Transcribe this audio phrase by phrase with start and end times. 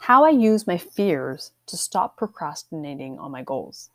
[0.00, 3.90] How I use my fears to stop procrastinating on my goals.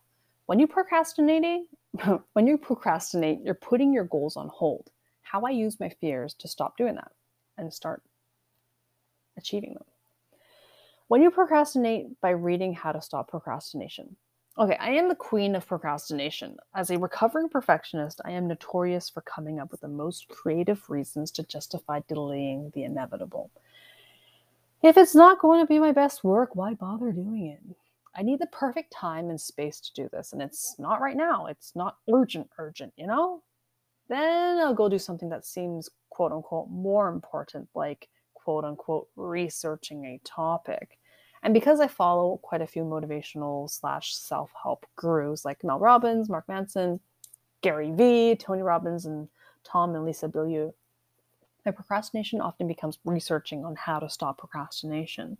[0.46, 1.66] When you procrastinating,
[2.33, 4.91] when you procrastinate, you're putting your goals on hold.
[5.23, 7.12] How I use my fears to stop doing that
[7.57, 8.04] and start
[9.36, 9.83] achieving them.
[11.08, 14.15] When you procrastinate by reading How to Stop Procrastination.
[14.60, 16.58] Okay, I am the queen of procrastination.
[16.76, 21.31] As a recovering perfectionist, I am notorious for coming up with the most creative reasons
[21.31, 23.49] to justify delaying the inevitable.
[24.86, 27.76] If it's not going to be my best work, why bother doing it?
[28.16, 31.48] I need the perfect time and space to do this, and it's not right now.
[31.48, 33.42] It's not urgent, urgent, you know?
[34.09, 40.06] Then I'll go do something that seems quote unquote more important, like quote unquote researching
[40.06, 41.00] a topic.
[41.42, 46.30] And because I follow quite a few motivational slash self help gurus like Mel Robbins,
[46.30, 47.00] Mark Manson,
[47.62, 49.30] Gary Vee, Tony Robbins, and
[49.64, 50.72] Tom and Lisa Bilyeu,
[51.66, 55.38] my procrastination often becomes researching on how to stop procrastination.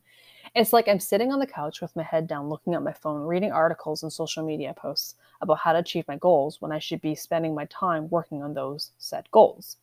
[0.56, 3.22] It's like I'm sitting on the couch with my head down, looking at my phone,
[3.22, 7.02] reading articles and social media posts about how to achieve my goals when I should
[7.02, 9.78] be spending my time working on those set goals.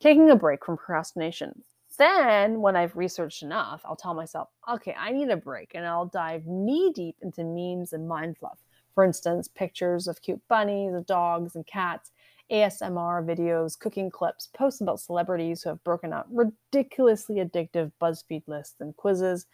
[0.00, 1.62] Taking a break from procrastination.
[1.98, 6.06] Then, when I've researched enough, I'll tell myself, okay, I need a break, and I'll
[6.06, 8.58] dive knee deep into memes and mind fluff.
[8.94, 12.12] For instance, pictures of cute bunnies, of dogs, and cats,
[12.50, 18.76] ASMR videos, cooking clips, posts about celebrities who have broken out ridiculously addictive BuzzFeed lists
[18.80, 19.46] and quizzes,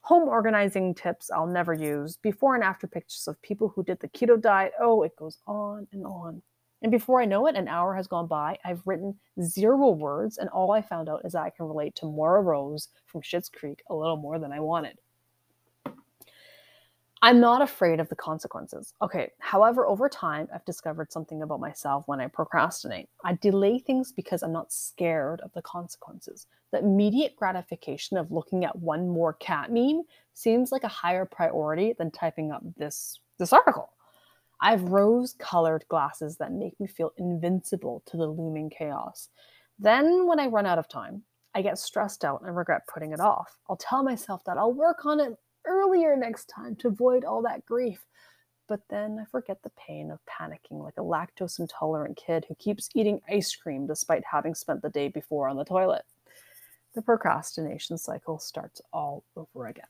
[0.00, 4.08] home organizing tips I'll never use, before and after pictures of people who did the
[4.08, 4.72] keto diet.
[4.78, 6.42] Oh, it goes on and on.
[6.82, 8.58] And before I know it, an hour has gone by.
[8.62, 12.06] I've written zero words, and all I found out is that I can relate to
[12.06, 14.98] Moira Rose from Schitt's Creek a little more than I wanted.
[17.24, 18.92] I'm not afraid of the consequences.
[19.00, 23.08] Okay, however, over time, I've discovered something about myself when I procrastinate.
[23.24, 26.46] I delay things because I'm not scared of the consequences.
[26.70, 30.02] The immediate gratification of looking at one more cat meme
[30.34, 33.94] seems like a higher priority than typing up this, this article.
[34.60, 39.30] I have rose colored glasses that make me feel invincible to the looming chaos.
[39.78, 41.22] Then, when I run out of time,
[41.54, 43.56] I get stressed out and regret putting it off.
[43.70, 47.64] I'll tell myself that I'll work on it earlier next time to avoid all that
[47.66, 48.04] grief.
[48.66, 52.88] But then I forget the pain of panicking like a lactose intolerant kid who keeps
[52.94, 56.04] eating ice cream despite having spent the day before on the toilet.
[56.94, 59.84] The procrastination cycle starts all over again.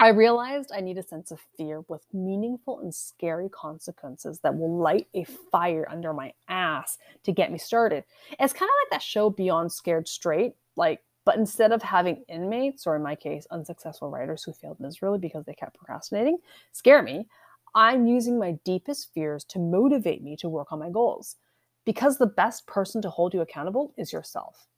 [0.00, 4.78] I realized I need a sense of fear with meaningful and scary consequences that will
[4.78, 8.04] light a fire under my ass to get me started.
[8.38, 10.54] It's kind of like that show Beyond Scared Straight.
[10.76, 15.18] Like, but instead of having inmates, or in my case, unsuccessful writers who failed miserably
[15.18, 16.38] because they kept procrastinating,
[16.72, 17.28] scare me,
[17.74, 21.36] I'm using my deepest fears to motivate me to work on my goals.
[21.84, 24.68] Because the best person to hold you accountable is yourself.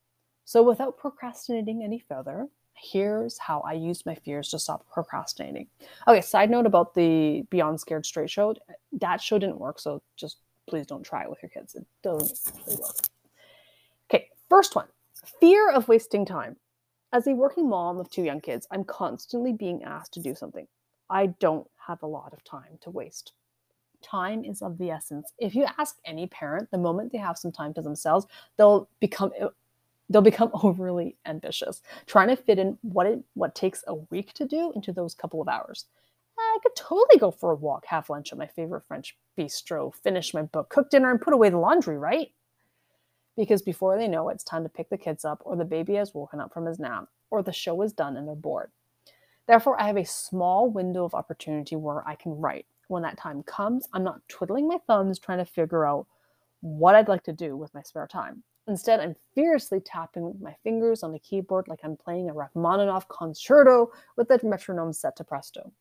[0.45, 5.69] So without procrastinating any further, here's how I used my fears to stop procrastinating.
[6.09, 8.57] Okay, side note about the Beyond Scared Straight show.
[8.91, 11.77] That show didn't work, so just please don't try it with your kids.
[11.77, 12.97] It doesn't really work.
[14.13, 14.89] Okay, first one
[15.25, 16.57] Fear of wasting time.
[17.13, 20.67] As a working mom of two young kids, I'm constantly being asked to do something.
[21.11, 23.33] I don't have a lot of time to waste.
[24.03, 25.33] Time is of the essence.
[25.39, 28.27] If you ask any parent, the moment they have some time to themselves,
[28.57, 29.49] they'll become uh,
[30.09, 34.47] they'll become overly ambitious, trying to fit in what it what takes a week to
[34.47, 35.87] do into those couple of hours.
[36.39, 40.33] I could totally go for a walk, have lunch at my favorite French bistro, finish
[40.33, 42.33] my book, cook dinner, and put away the laundry, right?
[43.37, 45.95] Because before they know it, it's time to pick the kids up, or the baby
[45.95, 48.71] has woken up from his nap, or the show is done and they're bored.
[49.47, 52.67] Therefore, I have a small window of opportunity where I can write.
[52.89, 56.07] When that time comes, I'm not twiddling my thumbs trying to figure out
[56.61, 58.43] what I'd like to do with my spare time.
[58.69, 63.91] Instead, I'm fiercely tapping my fingers on the keyboard like I'm playing a Rachmaninoff concerto
[64.17, 65.73] with the metronome set to presto.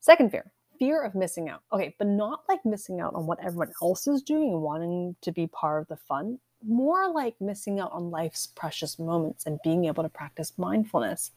[0.00, 1.62] Second fear fear of missing out.
[1.72, 5.32] Okay, but not like missing out on what everyone else is doing and wanting to
[5.32, 9.84] be part of the fun, more like missing out on life's precious moments and being
[9.84, 11.32] able to practice mindfulness.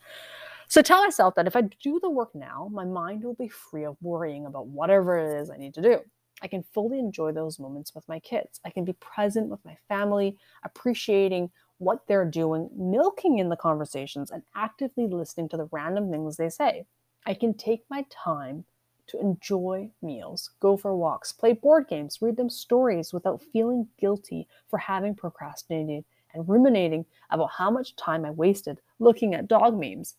[0.68, 3.86] So tell myself that if I do the work now, my mind will be free
[3.86, 6.00] of worrying about whatever it is I need to do.
[6.42, 8.60] I can fully enjoy those moments with my kids.
[8.64, 11.50] I can be present with my family, appreciating
[11.80, 16.50] what they're doing, milking in the conversations, and actively listening to the random things they
[16.50, 16.86] say.
[17.26, 18.64] I can take my time
[19.10, 24.48] to enjoy meals, go for walks, play board games, read them stories without feeling guilty
[24.70, 30.16] for having procrastinated and ruminating about how much time I wasted looking at dog memes.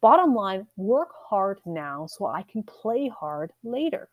[0.00, 4.08] Bottom line, work hard now so I can play hard later.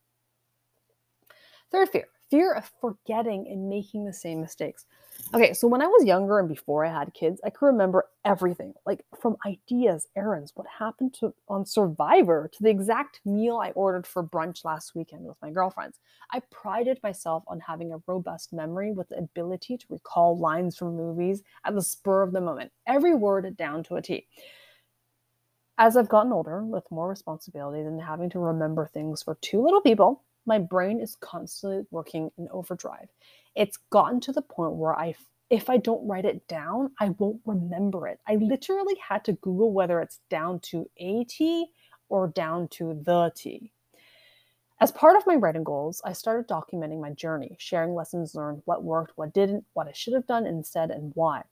[1.71, 4.85] Third fear fear of forgetting and making the same mistakes.
[5.33, 8.73] Okay, so when I was younger and before I had kids, I could remember everything,
[8.85, 14.05] like from ideas, errands, what happened to on Survivor, to the exact meal I ordered
[14.05, 15.99] for brunch last weekend with my girlfriends.
[16.33, 20.97] I prided myself on having a robust memory with the ability to recall lines from
[20.97, 24.27] movies at the spur of the moment, every word down to a T.
[25.77, 29.81] As I've gotten older, with more responsibilities and having to remember things for two little
[29.81, 33.09] people, my brain is constantly working in overdrive.
[33.56, 35.15] It's gotten to the point where I
[35.51, 38.19] if I don't write it down, I won't remember it.
[38.27, 41.68] I literally had to Google whether it's down to a T
[42.09, 43.71] or down to the T.
[44.81, 48.83] As part of my writing goals, I started documenting my journey, sharing lessons learned, what
[48.83, 51.44] worked, what didn't, what I should have done instead, and why.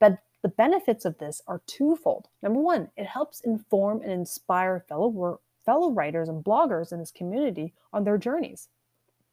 [0.00, 2.28] But the benefits of this are twofold.
[2.42, 7.10] Number one, it helps inform and inspire fellow work, fellow writers and bloggers in this
[7.10, 8.68] community on their journeys.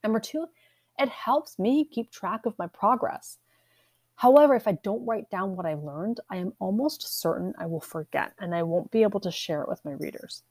[0.04, 0.46] Number two,
[0.98, 3.38] it helps me keep track of my progress.
[4.16, 7.80] However, if I don't write down what I learned, I am almost certain I will
[7.80, 10.44] forget and I won't be able to share it with my readers.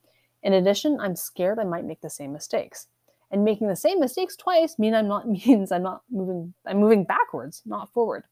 [0.43, 2.87] In addition, I'm scared I might make the same mistakes.
[3.31, 7.05] And making the same mistakes twice mean I'm not means I'm not moving I'm moving
[7.05, 8.25] backwards, not forward.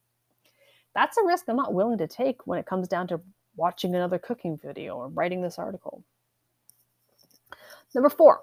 [0.95, 3.21] That's a risk I'm not willing to take when it comes down to
[3.57, 6.03] watching another cooking video or writing this article.
[7.97, 8.43] Number four,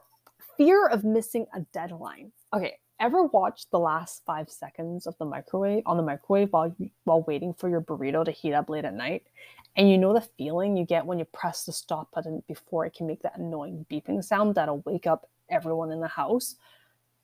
[0.57, 2.31] fear of missing a deadline.
[2.55, 7.21] Okay, ever watch the last five seconds of the microwave on the microwave while while
[7.27, 9.27] waiting for your burrito to heat up late at night?
[9.75, 12.95] And you know the feeling you get when you press the stop button before it
[12.95, 16.55] can make that annoying beeping sound that'll wake up everyone in the house.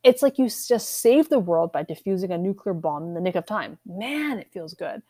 [0.03, 3.35] It's like you just saved the world by defusing a nuclear bomb in the nick
[3.35, 3.79] of time.
[3.87, 5.01] Man, it feels good.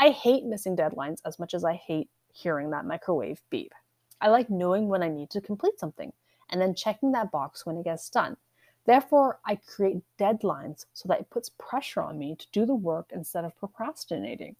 [0.00, 3.74] I hate missing deadlines as much as I hate hearing that microwave beep.
[4.22, 6.14] I like knowing when I need to complete something
[6.52, 8.36] and then checking that box when it gets done.
[8.84, 13.10] Therefore, I create deadlines so that it puts pressure on me to do the work
[13.12, 14.54] instead of procrastinating.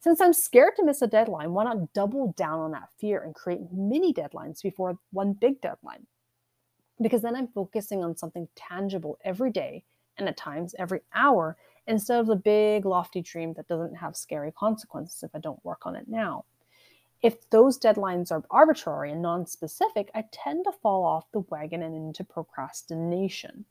[0.00, 3.34] Since I'm scared to miss a deadline, why not double down on that fear and
[3.34, 6.06] create mini deadlines before one big deadline?
[7.02, 9.84] Because then I'm focusing on something tangible every day
[10.16, 11.56] and at times every hour
[11.86, 15.86] instead of the big lofty dream that doesn't have scary consequences if I don't work
[15.86, 16.44] on it now.
[17.22, 21.82] If those deadlines are arbitrary and non specific, I tend to fall off the wagon
[21.82, 23.66] and into procrastination.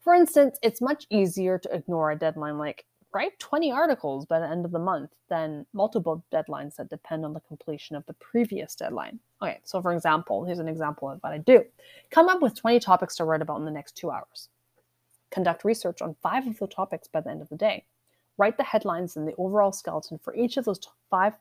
[0.00, 4.48] For instance, it's much easier to ignore a deadline like write 20 articles by the
[4.48, 8.74] end of the month than multiple deadlines that depend on the completion of the previous
[8.74, 9.18] deadline.
[9.42, 11.64] Okay, so for example, here's an example of what I do
[12.10, 14.50] come up with 20 topics to write about in the next two hours.
[15.30, 17.86] Conduct research on five of the topics by the end of the day.
[18.38, 20.80] Write the headlines and the overall skeleton for each of those
[21.10, 21.32] five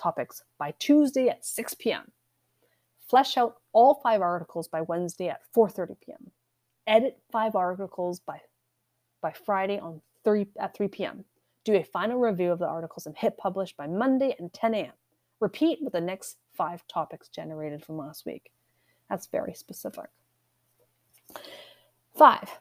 [0.00, 2.12] topics by Tuesday at 6 p.m.
[3.08, 6.30] Flesh out all five articles by Wednesday at 4:30 p.m.
[6.86, 8.40] Edit five articles by
[9.20, 11.24] by Friday on 3 at 3 p.m.
[11.64, 14.92] Do a final review of the articles and hit publish by Monday at 10 a.m.
[15.40, 18.50] Repeat with the next five topics generated from last week.
[19.08, 20.06] That's very specific.
[22.16, 22.60] Five,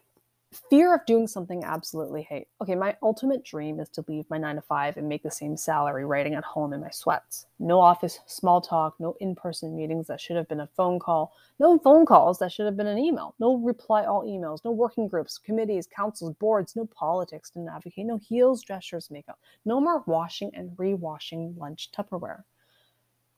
[0.52, 2.48] fear of doing something absolutely hate.
[2.60, 5.56] Okay, my ultimate dream is to leave my nine to five and make the same
[5.56, 7.46] salary writing at home in my sweats.
[7.60, 11.34] No office small talk, no in person meetings that should have been a phone call,
[11.60, 15.08] no phone calls that should have been an email, no reply all emails, no working
[15.08, 20.50] groups, committees, councils, boards, no politics to navigate, no heels, gestures, makeup, no more washing
[20.56, 22.44] and re-washing lunch Tupperware.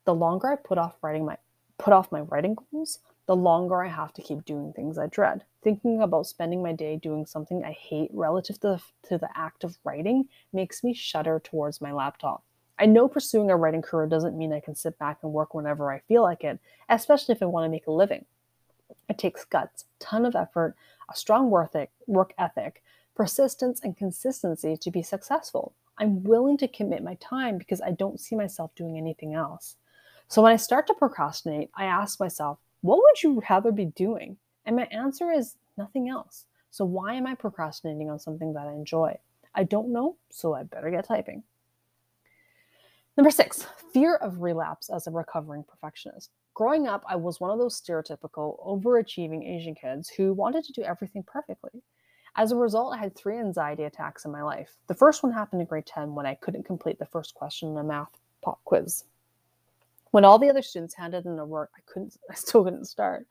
[0.05, 1.37] The longer I put off writing my
[1.77, 2.99] put off my writing goals,
[3.31, 5.45] the longer I have to keep doing things I dread.
[5.63, 9.63] Thinking about spending my day doing something I hate relative to the, to the act
[9.63, 12.43] of writing makes me shudder towards my laptop.
[12.77, 15.93] I know pursuing a writing career doesn't mean I can sit back and work whenever
[15.93, 16.59] I feel like it,
[16.89, 18.25] especially if I want to make a living.
[19.07, 20.75] It takes guts, ton of effort,
[21.09, 22.83] a strong work ethic, work ethic,
[23.15, 25.73] persistence, and consistency to be successful.
[25.97, 29.77] I'm willing to commit my time because I don't see myself doing anything else.
[30.27, 34.37] So when I start to procrastinate, I ask myself, what would you rather be doing?
[34.65, 36.45] And my answer is nothing else.
[36.69, 39.17] So why am I procrastinating on something that I enjoy?
[39.53, 41.43] I don't know, so I better get typing.
[43.17, 46.31] Number six, fear of relapse as a recovering perfectionist.
[46.53, 50.81] Growing up, I was one of those stereotypical, overachieving Asian kids who wanted to do
[50.81, 51.83] everything perfectly.
[52.35, 54.77] As a result, I had three anxiety attacks in my life.
[54.87, 57.77] The first one happened in grade 10 when I couldn't complete the first question in
[57.77, 59.03] a math pop quiz.
[60.11, 63.27] When all the other students handed in their work, I couldn't, I still couldn't start.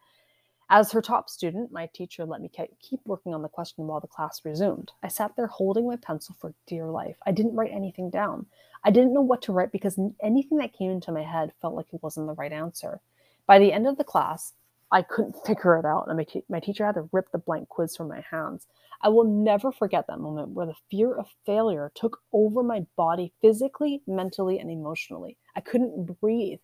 [0.73, 4.07] As her top student, my teacher let me keep working on the question while the
[4.07, 4.93] class resumed.
[5.03, 7.17] I sat there holding my pencil for dear life.
[7.27, 8.47] I didn't write anything down.
[8.85, 11.93] I didn't know what to write because anything that came into my head felt like
[11.93, 13.01] it wasn't the right answer.
[13.47, 14.55] By the end of the class,
[14.93, 17.69] I couldn't figure it out, and my, te- my teacher had to rip the blank
[17.69, 18.69] quiz from my hands.
[19.03, 23.33] I will never forget that moment where the fear of failure took over my body
[23.41, 25.37] physically, mentally, and emotionally.
[25.57, 26.61] I couldn't breathe,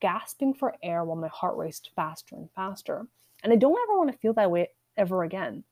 [0.00, 3.06] gasping for air while my heart raced faster and faster.
[3.42, 5.64] And I don't ever want to feel that way ever again.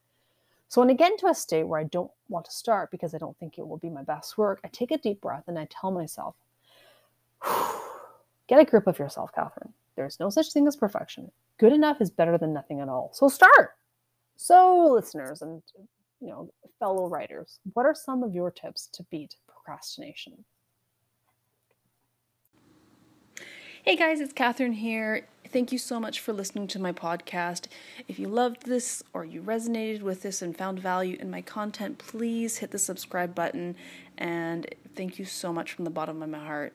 [0.69, 3.19] So when I get into a state where I don't want to start because I
[3.19, 5.69] don't think it will be my best work, I take a deep breath and I
[5.71, 6.35] tell myself,
[8.49, 9.73] get a grip of yourself, Catherine.
[9.95, 11.31] There's no such thing as perfection.
[11.59, 13.11] Good enough is better than nothing at all.
[13.15, 13.77] So start.
[14.37, 15.63] So, listeners and
[16.21, 20.45] you know, fellow writers, what are some of your tips to beat procrastination?
[23.89, 25.29] Hey guys, it's Catherine here.
[25.47, 27.69] Thank you so much for listening to my podcast.
[28.09, 31.99] If you loved this or you resonated with this and found value in my content,
[31.99, 33.77] please hit the subscribe button.
[34.19, 34.67] And
[34.97, 36.73] thank you so much from the bottom of my heart.